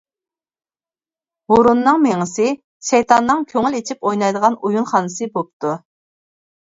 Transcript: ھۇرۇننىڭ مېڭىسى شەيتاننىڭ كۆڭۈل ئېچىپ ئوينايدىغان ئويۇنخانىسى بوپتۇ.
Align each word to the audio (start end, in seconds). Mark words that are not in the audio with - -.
ھۇرۇننىڭ 1.51 1.99
مېڭىسى 2.07 2.47
شەيتاننىڭ 2.89 3.45
كۆڭۈل 3.55 3.79
ئېچىپ 3.81 4.09
ئوينايدىغان 4.09 4.57
ئويۇنخانىسى 4.63 5.33
بوپتۇ. 5.37 5.77